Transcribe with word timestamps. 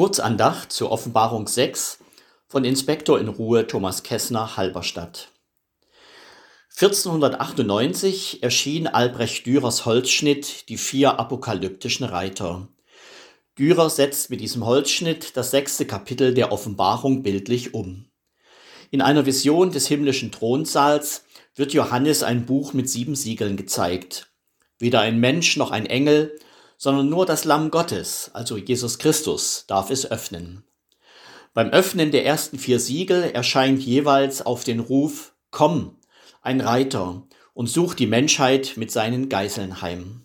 Kurzandacht 0.00 0.72
zur 0.72 0.92
Offenbarung 0.92 1.46
6 1.46 1.98
von 2.48 2.64
Inspektor 2.64 3.20
in 3.20 3.28
Ruhe 3.28 3.66
Thomas 3.66 4.02
Kessner 4.02 4.56
Halberstadt. 4.56 5.28
1498 6.74 8.42
erschien 8.42 8.86
Albrecht 8.86 9.44
Dürers 9.44 9.84
Holzschnitt 9.84 10.70
Die 10.70 10.78
vier 10.78 11.20
apokalyptischen 11.20 12.06
Reiter. 12.06 12.66
Dürer 13.58 13.90
setzt 13.90 14.30
mit 14.30 14.40
diesem 14.40 14.64
Holzschnitt 14.64 15.36
das 15.36 15.50
sechste 15.50 15.84
Kapitel 15.84 16.32
der 16.32 16.50
Offenbarung 16.50 17.22
bildlich 17.22 17.74
um. 17.74 18.06
In 18.90 19.02
einer 19.02 19.26
Vision 19.26 19.70
des 19.70 19.86
himmlischen 19.86 20.32
Thronsaals 20.32 21.24
wird 21.56 21.74
Johannes 21.74 22.22
ein 22.22 22.46
Buch 22.46 22.72
mit 22.72 22.88
sieben 22.88 23.16
Siegeln 23.16 23.58
gezeigt. 23.58 24.30
Weder 24.78 25.00
ein 25.00 25.20
Mensch 25.20 25.58
noch 25.58 25.70
ein 25.70 25.84
Engel 25.84 26.38
sondern 26.80 27.10
nur 27.10 27.26
das 27.26 27.44
Lamm 27.44 27.70
Gottes, 27.70 28.30
also 28.32 28.56
Jesus 28.56 28.98
Christus, 28.98 29.64
darf 29.66 29.90
es 29.90 30.10
öffnen. 30.10 30.64
Beim 31.52 31.68
Öffnen 31.68 32.10
der 32.10 32.24
ersten 32.24 32.58
vier 32.58 32.80
Siegel 32.80 33.22
erscheint 33.22 33.82
jeweils 33.82 34.40
auf 34.40 34.64
den 34.64 34.80
Ruf 34.80 35.34
Komm 35.50 35.98
ein 36.40 36.62
Reiter 36.62 37.26
und 37.52 37.68
sucht 37.68 37.98
die 37.98 38.06
Menschheit 38.06 38.78
mit 38.78 38.90
seinen 38.90 39.28
Geißeln 39.28 39.82
heim. 39.82 40.22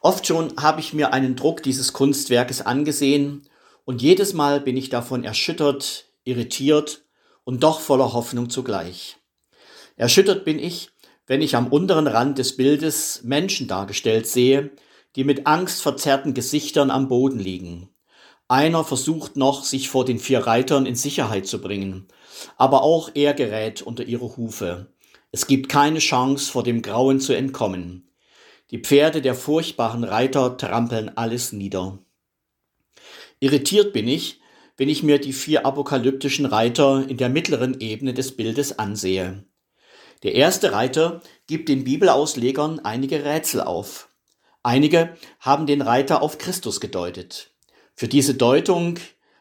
Oft 0.00 0.26
schon 0.26 0.56
habe 0.56 0.80
ich 0.80 0.92
mir 0.92 1.12
einen 1.12 1.36
Druck 1.36 1.62
dieses 1.62 1.92
Kunstwerkes 1.92 2.62
angesehen 2.62 3.48
und 3.84 4.02
jedes 4.02 4.32
Mal 4.32 4.60
bin 4.60 4.76
ich 4.76 4.88
davon 4.88 5.22
erschüttert, 5.22 6.06
irritiert 6.24 7.04
und 7.44 7.62
doch 7.62 7.78
voller 7.78 8.12
Hoffnung 8.12 8.50
zugleich. 8.50 9.18
Erschüttert 9.94 10.44
bin 10.44 10.58
ich, 10.58 10.90
wenn 11.28 11.42
ich 11.42 11.54
am 11.54 11.68
unteren 11.68 12.08
Rand 12.08 12.38
des 12.38 12.56
Bildes 12.56 13.22
Menschen 13.22 13.68
dargestellt 13.68 14.26
sehe, 14.26 14.72
die 15.18 15.24
mit 15.24 15.48
angstverzerrten 15.48 16.32
Gesichtern 16.32 16.92
am 16.92 17.08
Boden 17.08 17.40
liegen. 17.40 17.88
Einer 18.46 18.84
versucht 18.84 19.36
noch, 19.36 19.64
sich 19.64 19.88
vor 19.88 20.04
den 20.04 20.20
vier 20.20 20.46
Reitern 20.46 20.86
in 20.86 20.94
Sicherheit 20.94 21.48
zu 21.48 21.60
bringen, 21.60 22.06
aber 22.56 22.84
auch 22.84 23.10
er 23.14 23.34
gerät 23.34 23.82
unter 23.82 24.04
ihre 24.04 24.36
Hufe. 24.36 24.92
Es 25.32 25.48
gibt 25.48 25.68
keine 25.68 25.98
Chance, 25.98 26.52
vor 26.52 26.62
dem 26.62 26.82
Grauen 26.82 27.18
zu 27.18 27.32
entkommen. 27.32 28.08
Die 28.70 28.78
Pferde 28.78 29.20
der 29.20 29.34
furchtbaren 29.34 30.04
Reiter 30.04 30.56
trampeln 30.56 31.10
alles 31.16 31.52
nieder. 31.52 31.98
Irritiert 33.40 33.92
bin 33.92 34.06
ich, 34.06 34.40
wenn 34.76 34.88
ich 34.88 35.02
mir 35.02 35.18
die 35.18 35.32
vier 35.32 35.66
apokalyptischen 35.66 36.46
Reiter 36.46 37.04
in 37.08 37.16
der 37.16 37.28
mittleren 37.28 37.80
Ebene 37.80 38.14
des 38.14 38.36
Bildes 38.36 38.78
ansehe. 38.78 39.44
Der 40.22 40.36
erste 40.36 40.70
Reiter 40.70 41.22
gibt 41.48 41.68
den 41.68 41.82
Bibelauslegern 41.82 42.78
einige 42.78 43.24
Rätsel 43.24 43.62
auf. 43.62 44.08
Einige 44.62 45.16
haben 45.40 45.66
den 45.66 45.82
Reiter 45.82 46.22
auf 46.22 46.38
Christus 46.38 46.80
gedeutet. 46.80 47.52
Für 47.94 48.08
diese 48.08 48.34
Deutung 48.34 48.98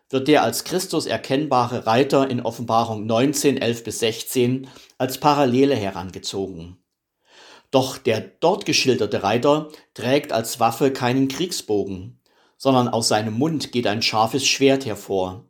wird 0.09 0.27
der 0.27 0.43
als 0.43 0.63
Christus 0.63 1.05
erkennbare 1.05 1.85
Reiter 1.85 2.29
in 2.29 2.41
Offenbarung 2.41 3.05
19, 3.05 3.57
11 3.57 3.83
bis 3.83 3.99
16 3.99 4.67
als 4.97 5.19
Parallele 5.19 5.75
herangezogen. 5.75 6.77
Doch 7.71 7.97
der 7.97 8.21
dort 8.21 8.65
geschilderte 8.65 9.23
Reiter 9.23 9.69
trägt 9.93 10.31
als 10.31 10.59
Waffe 10.59 10.91
keinen 10.91 11.27
Kriegsbogen, 11.27 12.21
sondern 12.57 12.87
aus 12.87 13.09
seinem 13.09 13.33
Mund 13.33 13.71
geht 13.71 13.87
ein 13.87 14.01
scharfes 14.01 14.47
Schwert 14.47 14.85
hervor. 14.85 15.45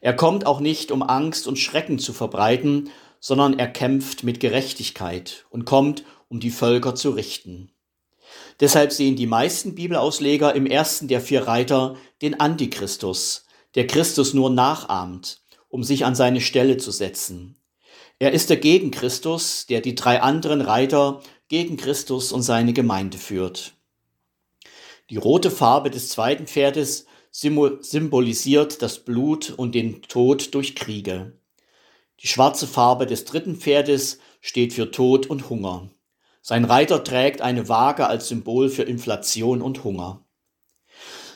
Er 0.00 0.14
kommt 0.16 0.46
auch 0.46 0.60
nicht, 0.60 0.90
um 0.90 1.02
Angst 1.02 1.46
und 1.46 1.58
Schrecken 1.58 1.98
zu 1.98 2.12
verbreiten, 2.12 2.90
sondern 3.20 3.58
er 3.58 3.68
kämpft 3.68 4.24
mit 4.24 4.40
Gerechtigkeit 4.40 5.46
und 5.50 5.64
kommt, 5.64 6.04
um 6.28 6.40
die 6.40 6.50
Völker 6.50 6.94
zu 6.94 7.10
richten. 7.10 7.70
Deshalb 8.60 8.92
sehen 8.92 9.16
die 9.16 9.26
meisten 9.26 9.74
Bibelausleger 9.74 10.54
im 10.54 10.66
ersten 10.66 11.08
der 11.08 11.20
vier 11.20 11.46
Reiter 11.46 11.96
den 12.20 12.38
Antichristus, 12.38 13.46
der 13.74 13.86
Christus 13.86 14.34
nur 14.34 14.50
nachahmt, 14.50 15.42
um 15.68 15.82
sich 15.82 16.04
an 16.04 16.14
seine 16.14 16.40
Stelle 16.40 16.76
zu 16.76 16.90
setzen. 16.90 17.56
Er 18.18 18.32
ist 18.32 18.50
der 18.50 18.58
Gegenchristus, 18.58 19.66
der 19.66 19.80
die 19.80 19.94
drei 19.94 20.22
anderen 20.22 20.60
Reiter 20.60 21.22
gegen 21.48 21.76
Christus 21.76 22.30
und 22.32 22.42
seine 22.42 22.72
Gemeinde 22.72 23.18
führt. 23.18 23.74
Die 25.10 25.16
rote 25.16 25.50
Farbe 25.50 25.90
des 25.90 26.08
zweiten 26.08 26.46
Pferdes 26.46 27.06
symbolisiert 27.30 28.80
das 28.82 29.00
Blut 29.00 29.50
und 29.50 29.74
den 29.74 30.02
Tod 30.02 30.54
durch 30.54 30.76
Kriege. 30.76 31.32
Die 32.20 32.28
schwarze 32.28 32.66
Farbe 32.66 33.06
des 33.06 33.24
dritten 33.24 33.56
Pferdes 33.56 34.20
steht 34.40 34.72
für 34.72 34.90
Tod 34.90 35.26
und 35.26 35.50
Hunger. 35.50 35.90
Sein 36.44 36.64
Reiter 36.64 37.04
trägt 37.04 37.40
eine 37.40 37.68
Waage 37.68 38.08
als 38.08 38.26
Symbol 38.26 38.68
für 38.68 38.82
Inflation 38.82 39.62
und 39.62 39.84
Hunger. 39.84 40.26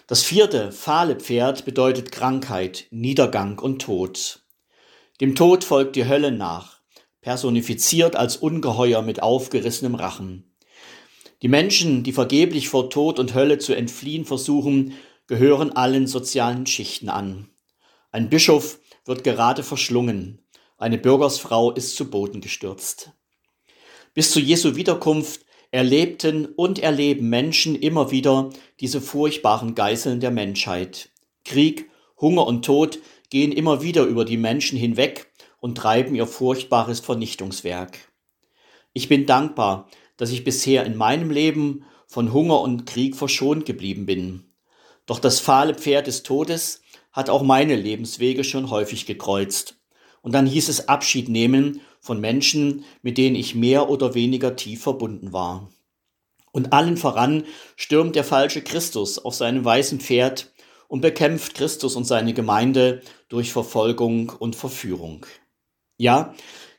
Das 0.08 0.24
vierte, 0.24 0.72
fahle 0.72 1.14
Pferd 1.14 1.64
bedeutet 1.64 2.10
Krankheit, 2.10 2.86
Niedergang 2.90 3.60
und 3.60 3.80
Tod. 3.80 4.44
Dem 5.20 5.36
Tod 5.36 5.62
folgt 5.62 5.94
die 5.94 6.08
Hölle 6.08 6.32
nach, 6.32 6.80
personifiziert 7.20 8.16
als 8.16 8.36
Ungeheuer 8.36 9.02
mit 9.02 9.22
aufgerissenem 9.22 9.94
Rachen. 9.94 10.56
Die 11.40 11.48
Menschen, 11.48 12.02
die 12.02 12.12
vergeblich 12.12 12.68
vor 12.68 12.90
Tod 12.90 13.20
und 13.20 13.32
Hölle 13.32 13.58
zu 13.58 13.74
entfliehen 13.74 14.24
versuchen, 14.24 14.94
gehören 15.28 15.70
allen 15.70 16.08
sozialen 16.08 16.66
Schichten 16.66 17.08
an. 17.08 17.48
Ein 18.10 18.28
Bischof 18.28 18.80
wird 19.04 19.22
gerade 19.22 19.62
verschlungen, 19.62 20.44
eine 20.78 20.98
Bürgersfrau 20.98 21.70
ist 21.70 21.94
zu 21.94 22.10
Boden 22.10 22.40
gestürzt. 22.40 23.12
Bis 24.16 24.32
zu 24.32 24.40
Jesu 24.40 24.76
Wiederkunft 24.76 25.44
erlebten 25.70 26.46
und 26.46 26.78
erleben 26.78 27.28
Menschen 27.28 27.76
immer 27.76 28.10
wieder 28.10 28.48
diese 28.80 29.02
furchtbaren 29.02 29.74
Geißeln 29.74 30.20
der 30.20 30.30
Menschheit. 30.30 31.10
Krieg, 31.44 31.90
Hunger 32.18 32.46
und 32.46 32.64
Tod 32.64 32.98
gehen 33.28 33.52
immer 33.52 33.82
wieder 33.82 34.04
über 34.04 34.24
die 34.24 34.38
Menschen 34.38 34.78
hinweg 34.78 35.30
und 35.60 35.76
treiben 35.76 36.14
ihr 36.14 36.26
furchtbares 36.26 37.00
Vernichtungswerk. 37.00 38.10
Ich 38.94 39.08
bin 39.08 39.26
dankbar, 39.26 39.86
dass 40.16 40.30
ich 40.30 40.44
bisher 40.44 40.86
in 40.86 40.96
meinem 40.96 41.30
Leben 41.30 41.84
von 42.06 42.32
Hunger 42.32 42.62
und 42.62 42.86
Krieg 42.86 43.16
verschont 43.16 43.66
geblieben 43.66 44.06
bin. 44.06 44.44
Doch 45.04 45.18
das 45.18 45.40
fahle 45.40 45.74
Pferd 45.74 46.06
des 46.06 46.22
Todes 46.22 46.80
hat 47.12 47.28
auch 47.28 47.42
meine 47.42 47.76
Lebenswege 47.76 48.44
schon 48.44 48.70
häufig 48.70 49.04
gekreuzt. 49.04 49.78
Und 50.22 50.32
dann 50.32 50.46
hieß 50.46 50.70
es 50.70 50.88
Abschied 50.88 51.28
nehmen 51.28 51.82
von 52.06 52.20
Menschen, 52.20 52.84
mit 53.02 53.18
denen 53.18 53.36
ich 53.36 53.54
mehr 53.54 53.90
oder 53.90 54.14
weniger 54.14 54.56
tief 54.56 54.82
verbunden 54.82 55.32
war. 55.32 55.68
Und 56.52 56.72
allen 56.72 56.96
voran 56.96 57.44
stürmt 57.76 58.16
der 58.16 58.24
falsche 58.24 58.62
Christus 58.62 59.18
auf 59.18 59.34
seinem 59.34 59.64
weißen 59.64 60.00
Pferd 60.00 60.52
und 60.88 61.00
bekämpft 61.00 61.54
Christus 61.54 61.96
und 61.96 62.04
seine 62.04 62.32
Gemeinde 62.32 63.02
durch 63.28 63.52
Verfolgung 63.52 64.30
und 64.30 64.56
Verführung. 64.56 65.26
Ja, 65.98 66.34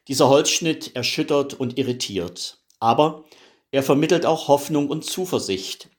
dieser 0.07 0.29
Holzschnitt 0.29 0.95
erschüttert 0.95 1.53
und 1.53 1.77
irritiert, 1.77 2.63
aber 2.79 3.25
er 3.71 3.83
vermittelt 3.83 4.25
auch 4.25 4.47
Hoffnung 4.47 4.89
und 4.89 5.03
Zuversicht, 5.03 5.89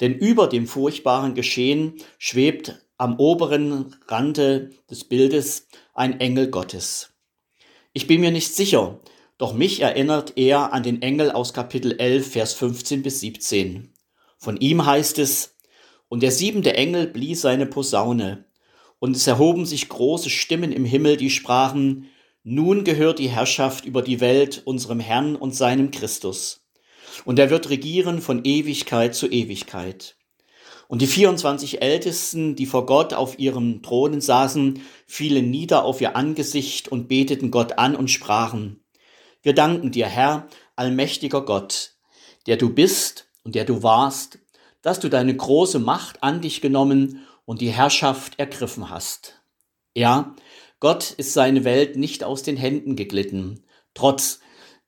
denn 0.00 0.14
über 0.14 0.46
dem 0.46 0.66
furchtbaren 0.66 1.34
Geschehen 1.34 2.02
schwebt 2.18 2.86
am 2.96 3.18
oberen 3.18 3.94
Rande 4.08 4.70
des 4.90 5.04
Bildes 5.04 5.68
ein 5.94 6.20
Engel 6.20 6.50
Gottes. 6.50 7.17
Ich 7.98 8.06
bin 8.06 8.20
mir 8.20 8.30
nicht 8.30 8.54
sicher, 8.54 9.00
doch 9.38 9.54
mich 9.54 9.80
erinnert 9.80 10.34
er 10.36 10.72
an 10.72 10.84
den 10.84 11.02
Engel 11.02 11.32
aus 11.32 11.52
Kapitel 11.52 11.98
11, 11.98 12.30
Vers 12.30 12.54
15 12.54 13.02
bis 13.02 13.18
17. 13.18 13.92
Von 14.36 14.56
ihm 14.58 14.86
heißt 14.86 15.18
es, 15.18 15.56
und 16.08 16.22
der 16.22 16.30
siebente 16.30 16.74
Engel 16.74 17.08
blies 17.08 17.40
seine 17.40 17.66
Posaune, 17.66 18.44
und 19.00 19.16
es 19.16 19.26
erhoben 19.26 19.66
sich 19.66 19.88
große 19.88 20.30
Stimmen 20.30 20.70
im 20.70 20.84
Himmel, 20.84 21.16
die 21.16 21.28
sprachen, 21.28 22.08
nun 22.44 22.84
gehört 22.84 23.18
die 23.18 23.30
Herrschaft 23.30 23.84
über 23.84 24.02
die 24.02 24.20
Welt 24.20 24.62
unserem 24.64 25.00
Herrn 25.00 25.34
und 25.34 25.56
seinem 25.56 25.90
Christus. 25.90 26.68
Und 27.24 27.40
er 27.40 27.50
wird 27.50 27.68
regieren 27.68 28.20
von 28.20 28.44
Ewigkeit 28.44 29.16
zu 29.16 29.26
Ewigkeit. 29.26 30.17
Und 30.88 31.02
die 31.02 31.06
24 31.06 31.82
Ältesten, 31.82 32.56
die 32.56 32.66
vor 32.66 32.86
Gott 32.86 33.12
auf 33.12 33.38
ihren 33.38 33.82
Thronen 33.82 34.22
saßen, 34.22 34.80
fielen 35.06 35.50
nieder 35.50 35.84
auf 35.84 36.00
ihr 36.00 36.16
Angesicht 36.16 36.88
und 36.88 37.08
beteten 37.08 37.50
Gott 37.50 37.78
an 37.78 37.94
und 37.94 38.08
sprachen, 38.10 38.82
wir 39.42 39.54
danken 39.54 39.92
dir, 39.92 40.06
Herr, 40.06 40.48
allmächtiger 40.74 41.42
Gott, 41.42 41.92
der 42.46 42.56
du 42.56 42.70
bist 42.70 43.28
und 43.44 43.54
der 43.54 43.64
du 43.64 43.82
warst, 43.82 44.40
dass 44.82 44.98
du 44.98 45.08
deine 45.08 45.36
große 45.36 45.78
Macht 45.78 46.22
an 46.22 46.40
dich 46.40 46.60
genommen 46.60 47.26
und 47.44 47.60
die 47.60 47.70
Herrschaft 47.70 48.38
ergriffen 48.38 48.90
hast. 48.90 49.40
Ja, 49.94 50.34
Gott 50.80 51.12
ist 51.12 51.34
seine 51.34 51.64
Welt 51.64 51.96
nicht 51.96 52.24
aus 52.24 52.42
den 52.42 52.56
Händen 52.56 52.96
geglitten, 52.96 53.64
trotz 53.94 54.40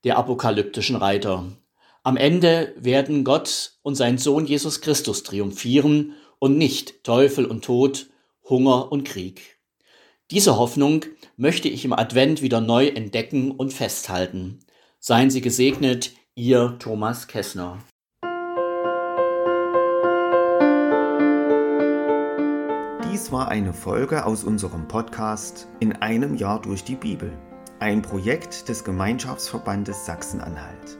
der 0.05 0.17
apokalyptischen 0.17 0.97
Reiter. 0.97 1.53
Am 2.03 2.17
Ende 2.17 2.75
werden 2.79 3.25
Gott 3.25 3.75
und 3.83 3.95
sein 3.95 4.17
Sohn 4.17 4.47
Jesus 4.47 4.81
Christus 4.81 5.23
triumphieren 5.23 6.15
und 6.39 6.57
nicht 6.57 7.05
Teufel 7.05 7.45
und 7.45 7.63
Tod, 7.63 8.09
Hunger 8.49 8.91
und 8.91 9.05
Krieg. 9.05 9.59
Diese 10.31 10.57
Hoffnung 10.57 11.05
möchte 11.37 11.69
ich 11.69 11.85
im 11.85 11.93
Advent 11.93 12.41
wieder 12.41 12.63
neu 12.63 12.87
entdecken 12.87 13.51
und 13.51 13.75
festhalten. 13.75 14.61
Seien 14.99 15.29
Sie 15.29 15.43
gesegnet, 15.43 16.13
Ihr 16.35 16.77
Thomas 16.79 17.27
Kessner. 17.27 17.79
Dies 23.13 23.31
war 23.31 23.49
eine 23.49 23.75
Folge 23.75 24.25
aus 24.25 24.43
unserem 24.43 24.89
Podcast 24.89 25.69
In 25.81 25.93
einem 25.97 26.35
Jahr 26.37 26.63
durch 26.63 26.83
die 26.83 26.97
Bibel, 26.97 27.31
ein 27.79 28.01
Projekt 28.01 28.71
des 28.71 28.85
Gemeinschaftsverbandes 28.85 30.07
Sachsen-Anhalt. 30.07 31.00